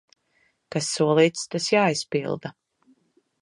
[0.75, 2.53] Kas solīts, tas jāizpilda.